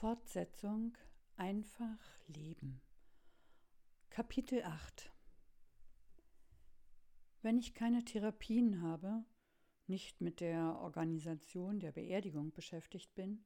[0.00, 0.96] Fortsetzung
[1.36, 1.98] Einfach
[2.28, 2.80] leben.
[4.10, 5.12] Kapitel 8
[7.42, 9.24] Wenn ich keine Therapien habe,
[9.88, 13.44] nicht mit der Organisation der Beerdigung beschäftigt bin,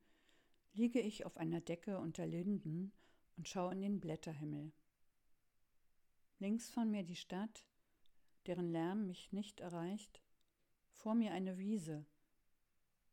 [0.74, 2.92] liege ich auf einer Decke unter Linden
[3.38, 4.74] und schaue in den Blätterhimmel.
[6.38, 7.66] Links von mir die Stadt,
[8.44, 10.20] deren Lärm mich nicht erreicht,
[10.90, 12.04] vor mir eine Wiese,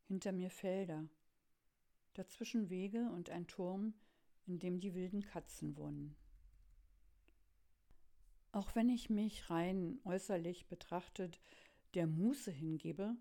[0.03, 1.07] hinter mir Felder,
[2.13, 3.93] dazwischen Wege und ein Turm,
[4.45, 6.15] in dem die wilden Katzen wohnen.
[8.51, 11.39] Auch wenn ich mich rein äußerlich betrachtet
[11.93, 13.15] der Muße hingebe,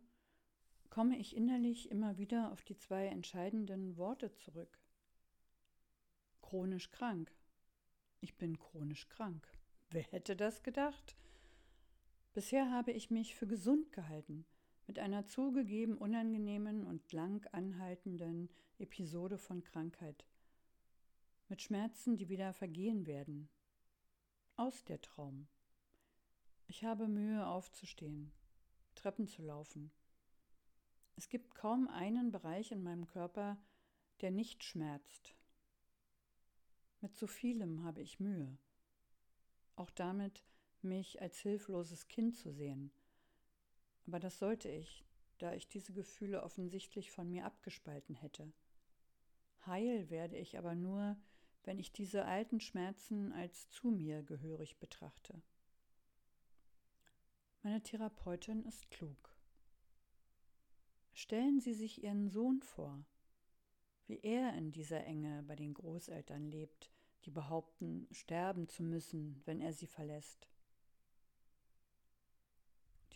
[0.88, 4.80] komme ich innerlich immer wieder auf die zwei entscheidenden Worte zurück.
[6.40, 7.30] Chronisch krank.
[8.20, 9.46] Ich bin chronisch krank.
[9.90, 11.16] Wer hätte das gedacht?
[12.32, 14.46] Bisher habe ich mich für gesund gehalten,
[14.88, 20.24] mit einer zugegeben unangenehmen und lang anhaltenden Episode von Krankheit,
[21.48, 23.50] mit Schmerzen, die wieder vergehen werden.
[24.56, 25.46] Aus der Traum.
[26.66, 28.32] Ich habe Mühe aufzustehen,
[28.94, 29.92] Treppen zu laufen.
[31.16, 33.58] Es gibt kaum einen Bereich in meinem Körper,
[34.22, 35.34] der nicht schmerzt.
[37.02, 38.56] Mit zu vielem habe ich Mühe.
[39.76, 40.42] Auch damit,
[40.80, 42.90] mich als hilfloses Kind zu sehen,
[44.08, 45.04] aber das sollte ich,
[45.36, 48.50] da ich diese Gefühle offensichtlich von mir abgespalten hätte.
[49.66, 51.18] Heil werde ich aber nur,
[51.64, 55.42] wenn ich diese alten Schmerzen als zu mir gehörig betrachte.
[57.62, 59.36] Meine Therapeutin ist klug.
[61.12, 63.04] Stellen Sie sich Ihren Sohn vor,
[64.06, 66.90] wie er in dieser Enge bei den Großeltern lebt,
[67.26, 70.48] die behaupten, sterben zu müssen, wenn er sie verlässt.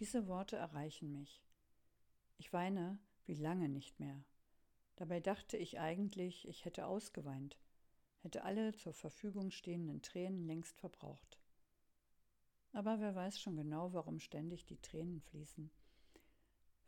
[0.03, 1.45] Diese Worte erreichen mich.
[2.37, 4.25] Ich weine wie lange nicht mehr.
[4.97, 7.57] Dabei dachte ich eigentlich, ich hätte ausgeweint,
[8.19, 11.39] hätte alle zur Verfügung stehenden Tränen längst verbraucht.
[12.73, 15.71] Aber wer weiß schon genau, warum ständig die Tränen fließen.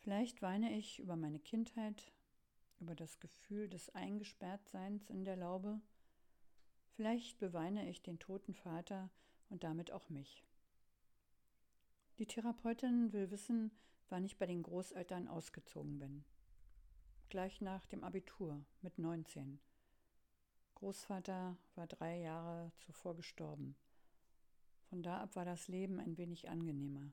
[0.01, 2.11] Vielleicht weine ich über meine Kindheit,
[2.81, 5.81] über das Gefühl des Eingesperrtseins in der Laube.
[6.97, 9.09] Vielleicht beweine ich den toten Vater
[9.51, 10.45] und damit auch mich.
[12.19, 13.73] Die Therapeutin will wissen,
[14.09, 16.25] wann ich bei den Großeltern ausgezogen bin.
[17.29, 19.59] Gleich nach dem Abitur mit 19.
[20.77, 23.75] Großvater war drei Jahre zuvor gestorben.
[24.85, 27.13] Von da ab war das Leben ein wenig angenehmer.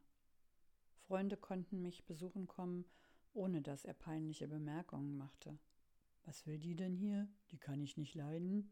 [1.00, 2.86] Freunde konnten mich besuchen kommen,
[3.34, 5.58] ohne dass er peinliche Bemerkungen machte.
[6.26, 7.28] Was will die denn hier?
[7.50, 8.72] Die kann ich nicht leiden.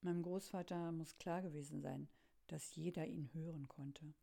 [0.00, 2.08] Meinem Großvater muss klar gewesen sein,
[2.46, 4.14] dass jeder ihn hören konnte.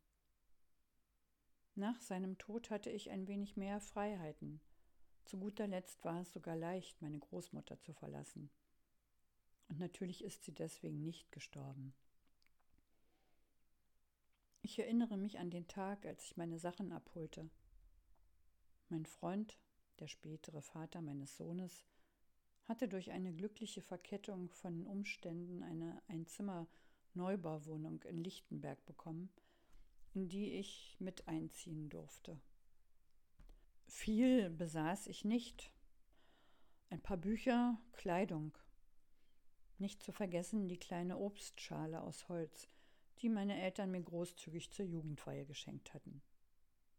[1.78, 4.60] Nach seinem Tod hatte ich ein wenig mehr Freiheiten.
[5.24, 8.50] Zu guter Letzt war es sogar leicht, meine Großmutter zu verlassen.
[9.68, 11.94] Und natürlich ist sie deswegen nicht gestorben.
[14.62, 17.48] Ich erinnere mich an den Tag, als ich meine Sachen abholte.
[18.88, 19.56] Mein Freund,
[20.00, 21.86] der spätere Vater meines Sohnes,
[22.64, 29.30] hatte durch eine glückliche Verkettung von Umständen eine Einzimmer-Neubauwohnung in Lichtenberg bekommen–
[30.14, 32.40] in die ich mit einziehen durfte.
[33.86, 35.72] Viel besaß ich nicht.
[36.90, 38.56] Ein paar Bücher, Kleidung.
[39.78, 42.68] Nicht zu vergessen die kleine Obstschale aus Holz,
[43.20, 46.22] die meine Eltern mir großzügig zur Jugendweihe geschenkt hatten.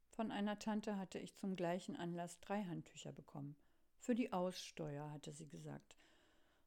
[0.09, 3.55] Von einer Tante hatte ich zum gleichen Anlass drei Handtücher bekommen.
[3.99, 5.97] Für die Aussteuer, hatte sie gesagt,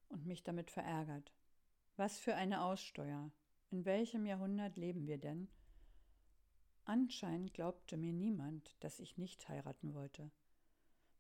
[0.08, 1.32] und mich damit verärgert.
[1.96, 3.30] Was für eine Aussteuer?
[3.70, 5.48] In welchem Jahrhundert leben wir denn?
[6.84, 10.30] Anscheinend glaubte mir niemand, dass ich nicht heiraten wollte.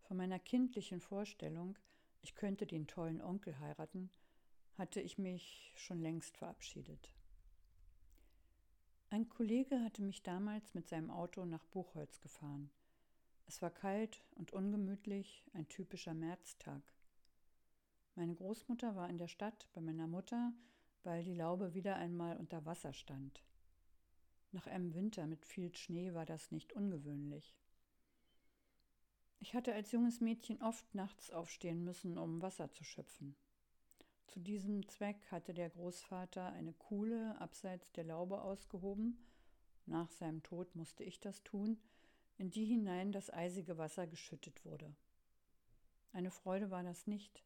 [0.02, 1.78] Von meiner kindlichen Vorstellung,
[2.20, 4.10] ich könnte den tollen Onkel heiraten,
[4.76, 7.14] hatte ich mich schon längst verabschiedet.
[9.10, 12.70] Ein Kollege hatte mich damals mit seinem Auto nach Buchholz gefahren.
[13.46, 16.82] Es war kalt und ungemütlich, ein typischer Märztag.
[18.14, 20.52] Meine Großmutter war in der Stadt bei meiner Mutter,
[21.02, 23.42] weil die Laube wieder einmal unter Wasser stand.
[24.52, 27.56] Nach einem Winter mit viel Schnee war das nicht ungewöhnlich.
[29.40, 33.34] Ich hatte als junges Mädchen oft nachts aufstehen müssen, um Wasser zu schöpfen.
[34.28, 39.18] Zu diesem Zweck hatte der Großvater eine Kuhle abseits der Laube ausgehoben,
[39.86, 41.78] nach seinem Tod musste ich das tun,
[42.38, 44.94] in die hinein das eisige Wasser geschüttet wurde.
[46.12, 47.42] Eine Freude war das nicht,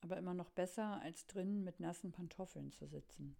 [0.00, 3.36] aber immer noch besser, als drinnen mit nassen Pantoffeln zu sitzen.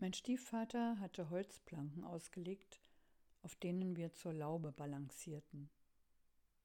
[0.00, 2.80] Mein Stiefvater hatte Holzplanken ausgelegt,
[3.42, 5.68] auf denen wir zur Laube balancierten.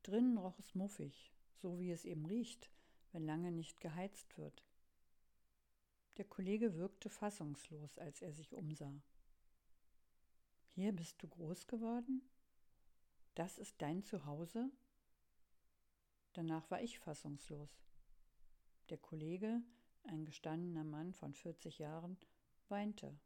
[0.04, 2.72] Drinnen roch es muffig, so wie es eben riecht,
[3.12, 4.64] wenn lange nicht geheizt wird.
[6.16, 9.02] Der Kollege wirkte fassungslos, als er sich umsah.
[10.70, 12.22] Hier bist du groß geworden?
[13.34, 14.72] Das ist dein Zuhause?
[16.32, 17.84] Danach war ich fassungslos.
[18.90, 19.62] Der Kollege,
[20.04, 22.18] ein gestandener Mann von 40 Jahren,
[22.70, 23.18] weinte.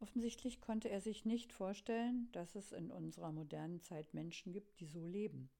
[0.00, 4.86] Offensichtlich konnte er sich nicht vorstellen, dass es in unserer modernen Zeit Menschen gibt, die
[4.86, 5.50] so leben.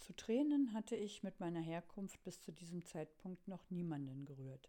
[0.00, 4.68] Zu Tränen hatte ich mit meiner Herkunft bis zu diesem Zeitpunkt noch niemanden gerührt.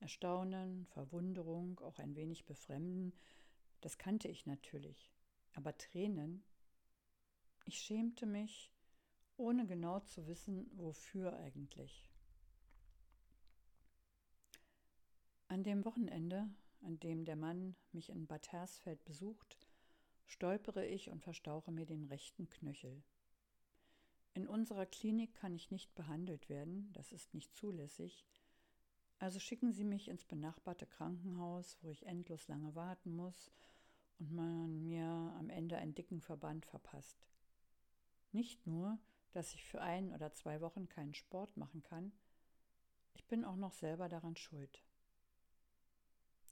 [0.00, 3.14] Erstaunen, Verwunderung, auch ein wenig Befremden,
[3.80, 5.10] das kannte ich natürlich.
[5.54, 6.44] Aber Tränen?
[7.64, 8.70] Ich schämte mich,
[9.38, 12.09] ohne genau zu wissen, wofür eigentlich.
[15.50, 16.48] An dem Wochenende,
[16.80, 19.58] an dem der Mann mich in Bad Hersfeld besucht,
[20.24, 23.02] stolpere ich und verstauche mir den rechten Knöchel.
[24.32, 28.24] In unserer Klinik kann ich nicht behandelt werden, das ist nicht zulässig,
[29.18, 33.50] also schicken Sie mich ins benachbarte Krankenhaus, wo ich endlos lange warten muss
[34.20, 35.04] und man mir
[35.36, 37.26] am Ende einen dicken Verband verpasst.
[38.30, 39.00] Nicht nur,
[39.32, 42.12] dass ich für ein oder zwei Wochen keinen Sport machen kann,
[43.14, 44.84] ich bin auch noch selber daran schuld.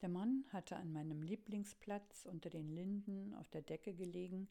[0.00, 4.48] Der Mann hatte an meinem Lieblingsplatz unter den Linden auf der Decke gelegen,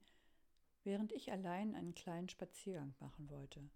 [0.83, 3.69] während ich allein einen kleinen Spaziergang machen wollte.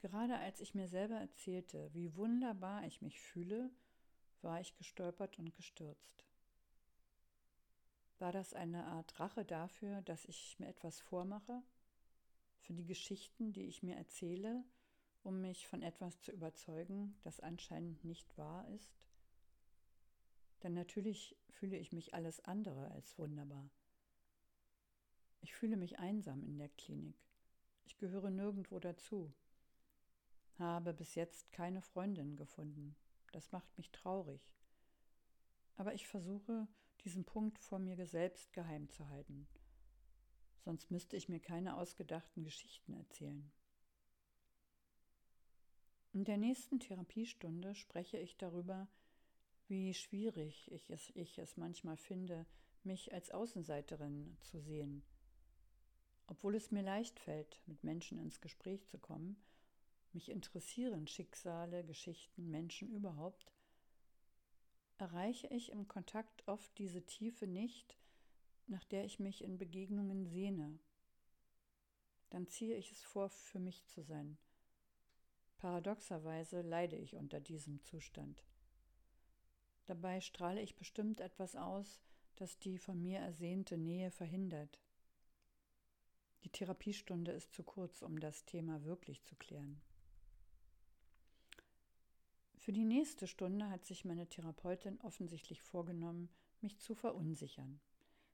[0.00, 3.70] Gerade als ich mir selber erzählte, wie wunderbar ich mich fühle,
[4.42, 6.24] war ich gestolpert und gestürzt.
[8.18, 11.62] War das eine Art Rache dafür, dass ich mir etwas vormache?
[12.60, 14.64] Für die Geschichten, die ich mir erzähle,
[15.22, 18.96] um mich von etwas zu überzeugen, das anscheinend nicht wahr ist?
[20.62, 23.68] Denn natürlich fühle ich mich alles andere als wunderbar.
[25.40, 27.16] Ich fühle mich einsam in der Klinik.
[27.84, 29.32] Ich gehöre nirgendwo dazu
[30.58, 32.96] habe bis jetzt keine Freundin gefunden.
[33.32, 34.40] Das macht mich traurig.
[35.76, 36.66] Aber ich versuche,
[37.04, 39.46] diesen Punkt vor mir selbst geheim zu halten.
[40.64, 43.52] Sonst müsste ich mir keine ausgedachten Geschichten erzählen.
[46.12, 48.88] In der nächsten Therapiestunde spreche ich darüber,
[49.68, 52.46] wie schwierig ich es, ich es manchmal finde,
[52.82, 55.02] mich als Außenseiterin zu sehen.
[56.28, 59.36] Obwohl es mir leicht fällt, mit Menschen ins Gespräch zu kommen,
[60.12, 63.52] mich interessieren Schicksale, Geschichten, Menschen überhaupt,
[64.98, 67.98] erreiche ich im Kontakt oft diese Tiefe nicht,
[68.66, 70.78] nach der ich mich in Begegnungen sehne.
[72.30, 74.38] Dann ziehe ich es vor, für mich zu sein.
[75.58, 78.42] Paradoxerweise leide ich unter diesem Zustand.
[79.86, 82.02] Dabei strahle ich bestimmt etwas aus,
[82.36, 84.80] das die von mir ersehnte Nähe verhindert.
[86.42, 89.80] Die Therapiestunde ist zu kurz, um das Thema wirklich zu klären.
[92.58, 96.28] Für die nächste Stunde hat sich meine Therapeutin offensichtlich vorgenommen,
[96.60, 97.80] mich zu verunsichern.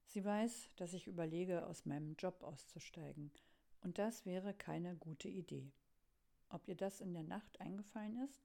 [0.06, 3.30] Sie weiß, dass ich überlege, aus meinem Job auszusteigen,
[3.82, 5.72] und das wäre keine gute Idee.
[6.48, 8.42] Ob ihr das in der Nacht eingefallen ist?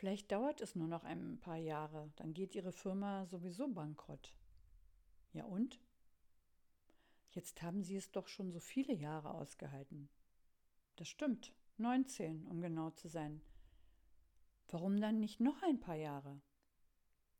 [0.00, 4.34] Vielleicht dauert es nur noch ein paar Jahre, dann geht ihre Firma sowieso bankrott.
[5.34, 5.78] Ja und?
[7.32, 10.08] Jetzt haben sie es doch schon so viele Jahre ausgehalten.
[10.96, 13.42] Das stimmt, 19, um genau zu sein.
[14.68, 16.40] Warum dann nicht noch ein paar Jahre?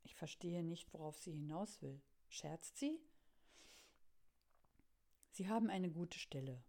[0.03, 1.99] Ich verstehe nicht, worauf sie hinaus will.
[2.29, 2.99] Scherzt sie?
[5.31, 6.63] Sie haben eine gute Stelle,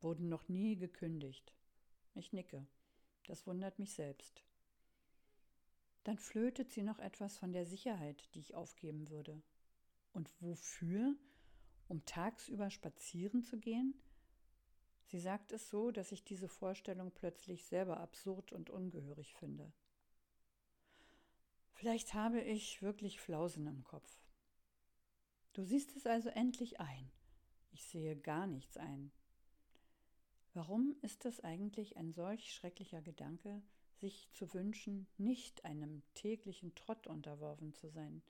[0.00, 1.54] wurden noch nie gekündigt.
[2.14, 2.66] Ich nicke.
[3.26, 4.42] Das wundert mich selbst.
[6.04, 9.42] Dann flötet sie noch etwas von der Sicherheit, die ich aufgeben würde.
[10.12, 11.16] Und wofür?
[11.88, 13.94] Um tagsüber spazieren zu gehen?
[15.06, 19.72] Sie sagt es so, dass ich diese Vorstellung plötzlich selber absurd und ungehörig finde.
[21.72, 24.10] Vielleicht habe ich wirklich Flausen im Kopf.
[25.52, 27.10] Du siehst es also endlich ein.
[27.72, 29.10] Ich sehe gar nichts ein.
[30.52, 33.62] Warum ist es eigentlich ein solch schrecklicher Gedanke,
[34.04, 38.22] sich zu wünschen, nicht einem täglichen Trott unterworfen zu sein?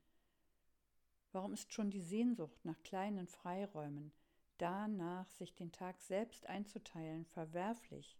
[1.33, 4.13] Warum ist schon die Sehnsucht nach kleinen Freiräumen,
[4.57, 8.17] danach sich den Tag selbst einzuteilen, verwerflich.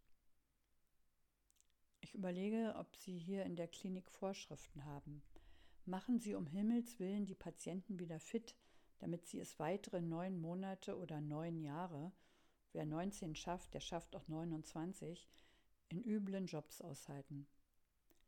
[2.02, 5.24] Ich überlege, ob Sie hier in der Klinik Vorschriften haben.
[5.86, 8.54] Machen Sie um Himmels willen die Patienten wieder fit,
[9.00, 12.12] damit sie es weitere neun Monate oder neun Jahre,
[12.74, 15.30] wer 19 schafft, der schafft auch 29,
[15.90, 17.48] in üblen Jobs aushalten.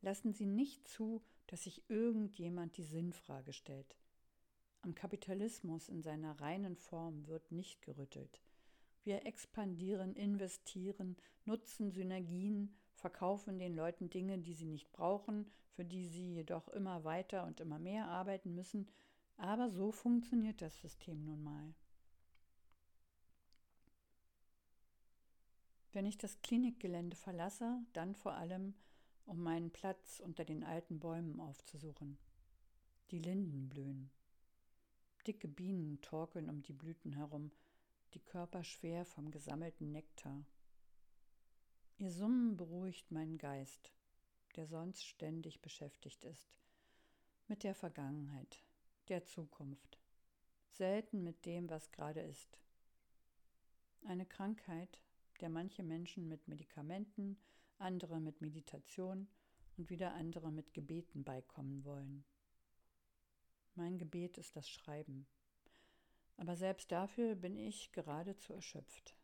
[0.01, 3.95] Lassen Sie nicht zu, dass sich irgendjemand die Sinnfrage stellt.
[4.81, 8.41] Am Kapitalismus in seiner reinen Form wird nicht gerüttelt.
[9.03, 16.07] Wir expandieren, investieren, nutzen Synergien, verkaufen den Leuten Dinge, die sie nicht brauchen, für die
[16.07, 18.87] sie jedoch immer weiter und immer mehr arbeiten müssen.
[19.37, 21.73] Aber so funktioniert das System nun mal.
[25.97, 28.75] Wenn ich das Klinikgelände verlasse, dann vor allem,
[29.25, 32.19] um meinen Platz unter den alten Bäumen aufzusuchen.
[33.09, 34.11] Die Linden blühen.
[35.25, 37.49] Dicke Bienen torkeln um die Blüten herum,
[38.13, 40.45] die Körper schwer vom gesammelten Nektar.
[41.97, 43.91] Ihr Summen beruhigt meinen Geist,
[44.55, 46.53] der sonst ständig beschäftigt ist,
[47.47, 48.63] mit der Vergangenheit,
[49.07, 49.97] der Zukunft,
[50.69, 52.59] selten mit dem, was gerade ist.
[54.05, 55.01] Eine Krankheit,
[55.37, 57.37] der manche Menschen mit Medikamenten,
[57.77, 59.27] andere mit Meditation
[59.77, 62.25] und wieder andere mit Gebeten beikommen wollen.
[63.75, 65.27] Mein Gebet ist das Schreiben.
[66.37, 69.15] Aber selbst dafür bin ich geradezu erschöpft.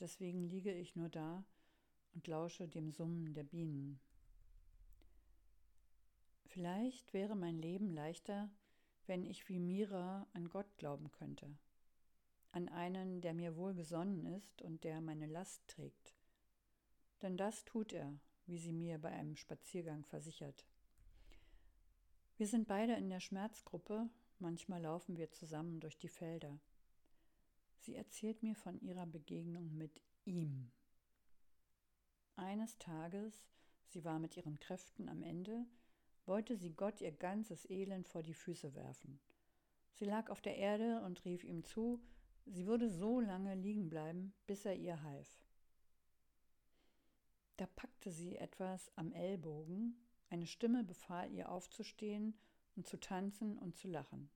[0.00, 1.44] Deswegen liege ich nur da
[2.14, 4.00] und lausche dem Summen der Bienen.
[6.46, 8.50] Vielleicht wäre mein Leben leichter,
[9.06, 11.58] wenn ich wie Mira an Gott glauben könnte
[12.52, 16.14] an einen, der mir wohlgesonnen ist und der meine Last trägt.
[17.22, 20.64] Denn das tut er, wie sie mir bei einem Spaziergang versichert.
[22.36, 26.58] Wir sind beide in der Schmerzgruppe, manchmal laufen wir zusammen durch die Felder.
[27.80, 30.70] Sie erzählt mir von ihrer Begegnung mit ihm.
[32.36, 33.48] Eines Tages,
[33.88, 35.66] sie war mit ihren Kräften am Ende,
[36.26, 39.18] wollte sie Gott ihr ganzes Elend vor die Füße werfen.
[39.94, 42.00] Sie lag auf der Erde und rief ihm zu,
[42.50, 45.28] Sie würde so lange liegen bleiben, bis er ihr half.
[47.58, 49.96] Da packte sie etwas am Ellbogen,
[50.30, 52.38] eine Stimme befahl ihr aufzustehen
[52.76, 54.30] und zu tanzen und zu lachen.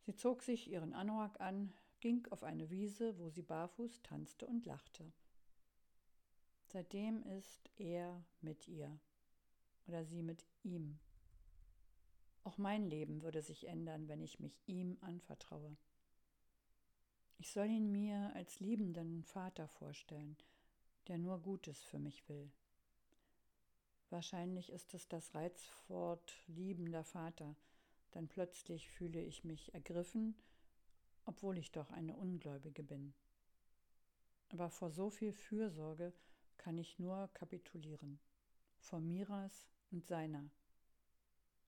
[0.00, 4.66] Sie zog sich ihren Anorak an, ging auf eine Wiese, wo sie barfuß tanzte und
[4.66, 5.12] lachte.
[6.66, 8.98] Seitdem ist er mit ihr
[9.86, 10.98] oder sie mit ihm.
[12.42, 15.76] Auch mein Leben würde sich ändern, wenn ich mich ihm anvertraue.
[17.40, 20.36] Ich soll ihn mir als liebenden Vater vorstellen,
[21.08, 22.52] der nur Gutes für mich will.
[24.10, 27.56] Wahrscheinlich ist es das Reizwort liebender Vater,
[28.10, 30.34] dann plötzlich fühle ich mich ergriffen,
[31.24, 33.14] obwohl ich doch eine Ungläubige bin.
[34.50, 36.12] Aber vor so viel Fürsorge
[36.58, 38.20] kann ich nur kapitulieren.
[38.80, 40.50] Vor Miras und seiner.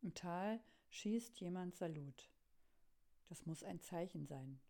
[0.02, 0.60] Im Tal
[0.90, 2.30] schießt jemand Salut.
[3.30, 4.60] Das muss ein Zeichen sein,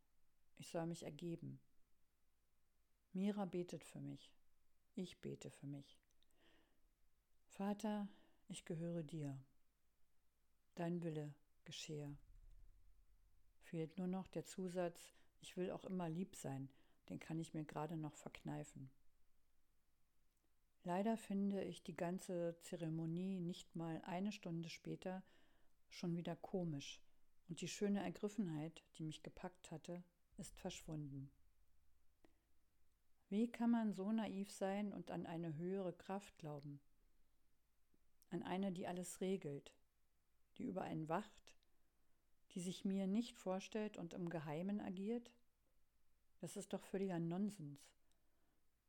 [0.58, 1.60] ich soll mich ergeben.
[3.12, 4.32] Mira betet für mich.
[4.94, 5.98] Ich bete für mich.
[7.46, 8.08] Vater,
[8.48, 9.38] ich gehöre dir.
[10.74, 12.16] Dein Wille geschehe.
[13.60, 16.68] Fehlt nur noch der Zusatz, ich will auch immer lieb sein,
[17.08, 18.90] den kann ich mir gerade noch verkneifen.
[20.84, 25.22] Leider finde ich die ganze Zeremonie nicht mal eine Stunde später
[25.90, 27.00] schon wieder komisch
[27.48, 30.02] und die schöne Ergriffenheit, die mich gepackt hatte,
[30.38, 31.30] ist verschwunden.
[33.28, 36.80] Wie kann man so naiv sein und an eine höhere Kraft glauben?
[38.30, 39.72] An eine, die alles regelt,
[40.58, 41.54] die über einen wacht,
[42.54, 45.30] die sich mir nicht vorstellt und im Geheimen agiert?
[46.40, 47.80] Das ist doch völliger Nonsens.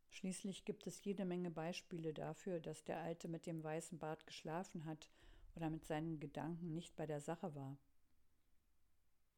[0.10, 4.86] Schließlich gibt es jede Menge Beispiele dafür, dass der Alte mit dem weißen Bart geschlafen
[4.86, 5.10] hat
[5.56, 7.78] oder mit seinen Gedanken nicht bei der Sache war.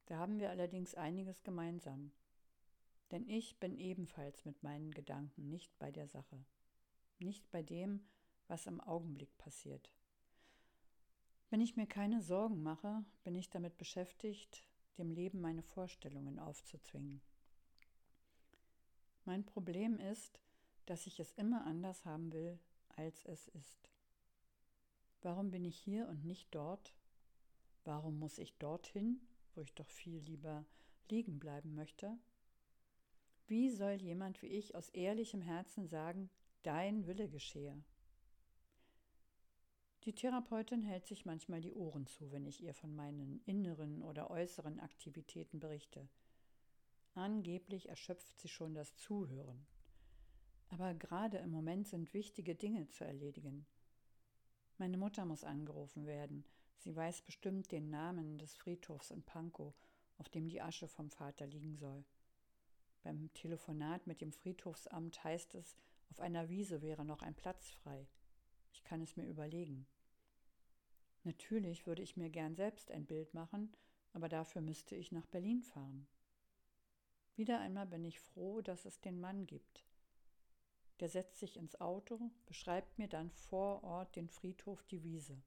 [0.06, 2.12] Da haben wir allerdings einiges gemeinsam.
[3.12, 6.44] Denn ich bin ebenfalls mit meinen Gedanken nicht bei der Sache,
[7.20, 8.06] nicht bei dem,
[8.48, 9.92] was im Augenblick passiert.
[11.50, 17.22] Wenn ich mir keine Sorgen mache, bin ich damit beschäftigt, dem Leben meine Vorstellungen aufzuzwingen.
[19.26, 20.40] Mein Problem ist,
[20.86, 22.60] dass ich es immer anders haben will,
[22.90, 23.90] als es ist.
[25.22, 26.96] Warum bin ich hier und nicht dort?
[27.84, 29.20] Warum muss ich dorthin
[29.56, 30.66] wo ich doch viel lieber
[31.10, 32.18] liegen bleiben möchte?
[33.48, 36.30] Wie soll jemand wie ich aus ehrlichem Herzen sagen,
[36.64, 37.84] dein Wille geschehe?
[40.06, 44.30] Die Therapeutin hält sich manchmal die Ohren zu, wenn ich ihr von meinen inneren oder
[44.30, 46.08] äußeren Aktivitäten berichte.
[47.16, 49.66] Angeblich erschöpft sie schon das Zuhören.
[50.70, 53.66] Aber gerade im Moment sind wichtige Dinge zu erledigen.
[54.78, 56.44] Meine Mutter muss angerufen werden,
[56.78, 59.74] Sie weiß bestimmt den Namen des Friedhofs in Pankow,
[60.18, 62.04] auf dem die Asche vom Vater liegen soll.
[63.04, 65.76] Beim Telefonat mit dem Friedhofsamt heißt es,
[66.10, 68.08] auf einer Wiese wäre noch ein Platz frei.
[68.72, 69.88] Ich kann es mir überlegen.
[71.24, 73.74] Natürlich würde ich mir gern selbst ein Bild machen,
[74.14, 76.08] aber dafür müsste ich nach Berlin fahren.
[77.36, 79.86] Wieder einmal bin ich froh, dass es den Mann gibt.
[81.00, 85.42] Der setzt sich ins Auto, beschreibt mir dann vor Ort den Friedhof, die Wiese.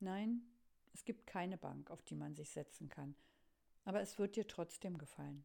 [0.00, 0.42] Nein,
[0.92, 3.14] es gibt keine Bank, auf die man sich setzen kann,
[3.84, 5.44] aber es wird dir trotzdem gefallen.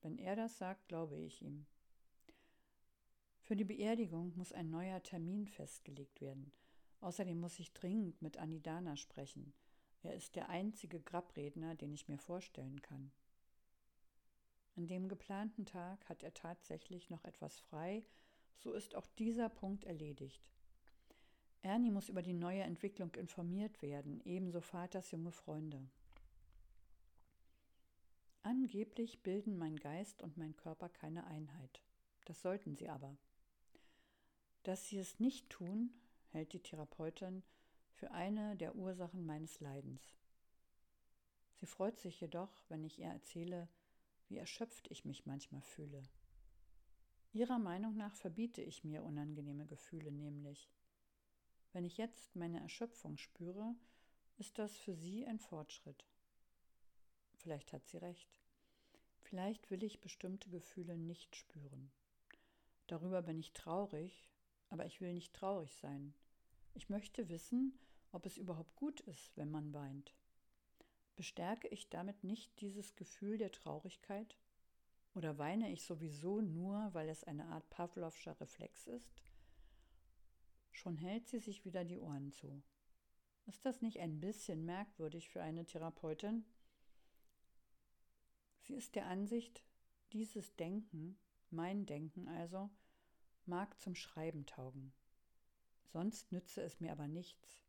[0.00, 1.66] Wenn er das sagt, glaube ich ihm.
[3.42, 6.52] Für die Beerdigung muss ein neuer Termin festgelegt werden.
[7.00, 9.52] Außerdem muss ich dringend mit Anidana sprechen.
[10.02, 13.12] Er ist der einzige Grabredner, den ich mir vorstellen kann.
[14.76, 18.06] An dem geplanten Tag hat er tatsächlich noch etwas frei,
[18.56, 20.48] so ist auch dieser Punkt erledigt.
[21.62, 25.88] Ernie muss über die neue Entwicklung informiert werden, ebenso Vaters junge Freunde.
[28.42, 31.80] Angeblich bilden mein Geist und mein Körper keine Einheit.
[32.24, 33.16] Das sollten sie aber.
[34.64, 35.90] Dass sie es nicht tun,
[36.30, 37.44] hält die Therapeutin
[37.94, 40.02] für eine der Ursachen meines Leidens.
[41.54, 43.68] Sie freut sich jedoch, wenn ich ihr erzähle,
[44.28, 46.02] wie erschöpft ich mich manchmal fühle.
[47.32, 50.68] Ihrer Meinung nach verbiete ich mir unangenehme Gefühle nämlich.
[51.72, 53.74] Wenn ich jetzt meine Erschöpfung spüre,
[54.36, 56.04] ist das für sie ein Fortschritt.
[57.34, 58.40] Vielleicht hat sie recht.
[59.20, 61.90] Vielleicht will ich bestimmte Gefühle nicht spüren.
[62.86, 64.28] Darüber bin ich traurig,
[64.68, 66.14] aber ich will nicht traurig sein.
[66.74, 67.78] Ich möchte wissen,
[68.12, 70.14] ob es überhaupt gut ist, wenn man weint.
[71.16, 74.36] Bestärke ich damit nicht dieses Gefühl der Traurigkeit?
[75.14, 79.22] Oder weine ich sowieso nur, weil es eine Art Pavlovscher Reflex ist?
[80.72, 82.62] Schon hält sie sich wieder die Ohren zu.
[83.46, 86.44] Ist das nicht ein bisschen merkwürdig für eine Therapeutin?
[88.62, 89.62] Sie ist der Ansicht,
[90.12, 91.18] dieses Denken,
[91.50, 92.70] mein Denken also,
[93.46, 94.92] mag zum Schreiben taugen.
[95.84, 97.60] Sonst nütze es mir aber nichts.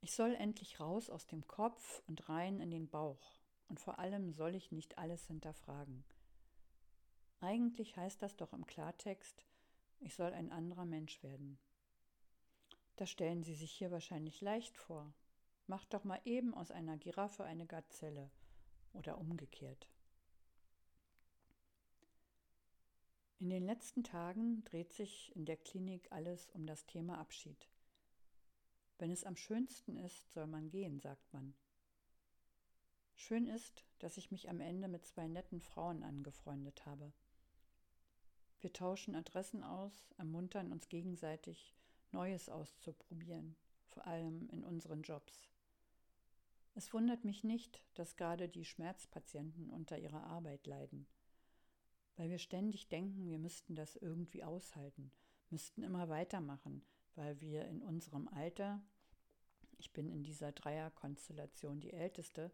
[0.00, 3.40] Ich soll endlich raus aus dem Kopf und rein in den Bauch.
[3.68, 6.04] Und vor allem soll ich nicht alles hinterfragen.
[7.40, 9.46] Eigentlich heißt das doch im Klartext,
[10.00, 11.58] ich soll ein anderer Mensch werden.
[13.00, 15.10] Das stellen Sie sich hier wahrscheinlich leicht vor.
[15.66, 18.30] Macht doch mal eben aus einer Giraffe eine Gazelle
[18.92, 19.88] oder umgekehrt.
[23.38, 27.70] In den letzten Tagen dreht sich in der Klinik alles um das Thema Abschied.
[28.98, 31.54] Wenn es am schönsten ist, soll man gehen, sagt man.
[33.14, 37.14] Schön ist, dass ich mich am Ende mit zwei netten Frauen angefreundet habe.
[38.60, 41.79] Wir tauschen Adressen aus, ermuntern uns gegenseitig,
[42.12, 43.56] Neues auszuprobieren,
[43.88, 45.48] vor allem in unseren Jobs.
[46.74, 51.06] Es wundert mich nicht, dass gerade die Schmerzpatienten unter ihrer Arbeit leiden,
[52.16, 55.10] weil wir ständig denken, wir müssten das irgendwie aushalten,
[55.50, 56.84] müssten immer weitermachen,
[57.16, 58.82] weil wir in unserem Alter,
[59.78, 62.52] ich bin in dieser Dreierkonstellation die Älteste,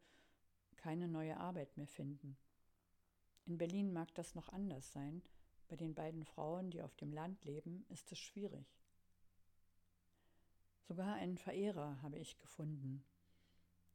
[0.76, 2.36] keine neue Arbeit mehr finden.
[3.44, 5.22] In Berlin mag das noch anders sein,
[5.68, 8.66] bei den beiden Frauen, die auf dem Land leben, ist es schwierig.
[10.88, 13.04] Sogar einen Verehrer habe ich gefunden,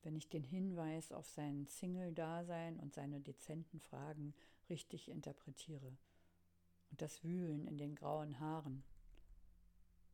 [0.02, 4.34] wenn ich den Hinweis auf sein Single-Dasein und seine dezenten Fragen
[4.70, 5.98] richtig interpretiere.
[6.90, 8.84] Und das Wühlen in den grauen Haaren.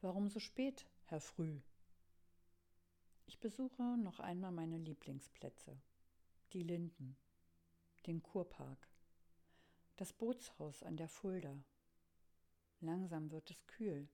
[0.02, 1.60] Warum so spät, Herr Früh?
[3.26, 5.82] Ich besuche noch einmal meine Lieblingsplätze.
[6.54, 7.18] Die Linden,
[8.06, 8.88] den Kurpark,
[9.96, 11.58] das Bootshaus an der Fulda.
[12.82, 14.08] Langsam wird es kühl.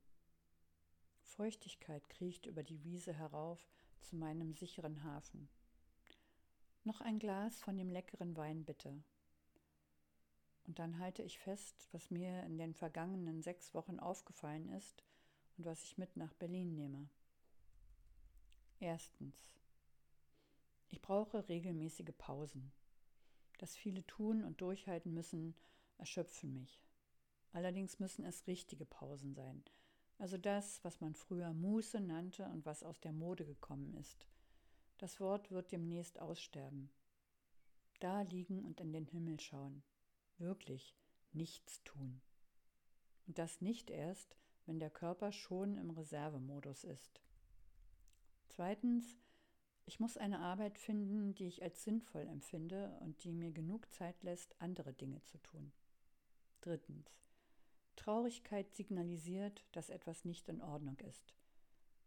[1.34, 3.60] Feuchtigkeit kriecht über die Wiese herauf
[4.02, 5.50] zu meinem sicheren Hafen.
[6.84, 9.04] Noch ein Glas von dem leckeren Wein bitte.
[10.66, 15.04] Und dann halte ich fest, was mir in den vergangenen sechs Wochen aufgefallen ist
[15.58, 17.10] und was ich mit nach Berlin nehme.
[18.80, 19.36] Erstens.
[20.90, 22.72] Ich brauche regelmäßige Pausen.
[23.58, 25.56] Das viele tun und durchhalten müssen,
[25.98, 26.82] erschöpfen mich.
[27.54, 29.64] Allerdings müssen es richtige Pausen sein,
[30.24, 34.26] also das, was man früher Muße nannte und was aus der Mode gekommen ist.
[34.98, 36.90] Das Wort wird demnächst aussterben.
[38.00, 39.84] Da liegen und in den Himmel schauen.
[40.38, 40.96] Wirklich
[41.34, 42.22] nichts tun.
[43.28, 47.20] Und das nicht erst, wenn der Körper schon im Reservemodus ist.
[48.48, 49.18] Zweitens,
[49.86, 54.24] ich muss eine Arbeit finden, die ich als sinnvoll empfinde und die mir genug Zeit
[54.24, 55.74] lässt, andere Dinge zu tun.
[56.62, 57.14] Drittens,
[57.96, 61.36] Traurigkeit signalisiert, dass etwas nicht in Ordnung ist.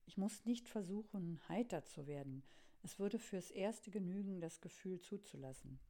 [0.06, 2.42] Ich muss nicht versuchen, heiter zu werden.
[2.82, 5.80] Es würde fürs Erste genügen, das Gefühl zuzulassen.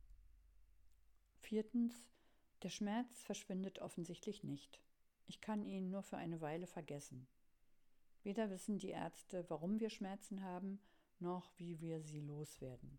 [1.40, 1.94] Viertens,
[2.62, 4.80] der Schmerz verschwindet offensichtlich nicht.
[5.26, 7.26] Ich kann ihn nur für eine Weile vergessen.
[8.22, 10.80] Weder wissen die Ärzte, warum wir Schmerzen haben,
[11.18, 12.98] noch wie wir sie loswerden.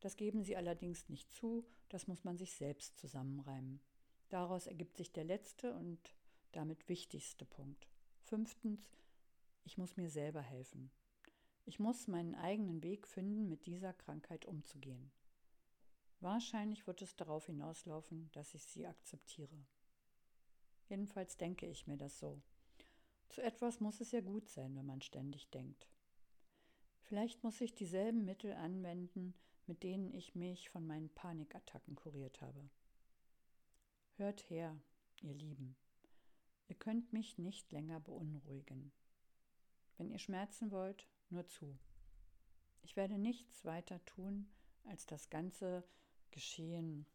[0.00, 3.80] Das geben sie allerdings nicht zu, das muss man sich selbst zusammenreimen.
[4.28, 6.14] Daraus ergibt sich der letzte und
[6.52, 7.88] damit wichtigste Punkt.
[8.22, 8.90] Fünftens,
[9.64, 10.90] ich muss mir selber helfen.
[11.64, 15.10] Ich muss meinen eigenen Weg finden, mit dieser Krankheit umzugehen.
[16.20, 19.66] Wahrscheinlich wird es darauf hinauslaufen, dass ich sie akzeptiere.
[20.88, 22.40] Jedenfalls denke ich mir das so.
[23.28, 25.88] Zu etwas muss es ja gut sein, wenn man ständig denkt.
[27.02, 29.34] Vielleicht muss ich dieselben Mittel anwenden,
[29.66, 32.70] mit denen ich mich von meinen Panikattacken kuriert habe.
[34.16, 34.80] Hört her,
[35.20, 35.76] ihr Lieben.
[36.68, 38.92] Ihr könnt mich nicht länger beunruhigen.
[39.96, 41.78] Wenn ihr schmerzen wollt, nur zu.
[42.82, 44.48] Ich werde nichts weiter tun,
[44.84, 45.84] als das ganze
[46.30, 47.06] Geschehen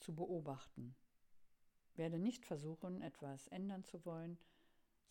[0.00, 0.94] zu beobachten.
[1.94, 4.38] Werde nicht versuchen, etwas ändern zu wollen,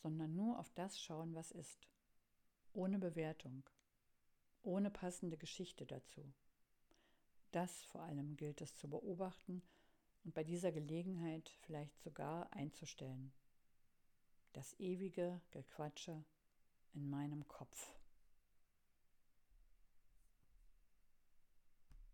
[0.01, 1.87] sondern nur auf das schauen, was ist.
[2.73, 3.63] Ohne Bewertung.
[4.61, 6.33] Ohne passende Geschichte dazu.
[7.51, 9.61] Das vor allem gilt es zu beobachten
[10.23, 13.31] und bei dieser Gelegenheit vielleicht sogar einzustellen.
[14.53, 16.23] Das ewige Gequatsche
[16.93, 17.91] in meinem Kopf.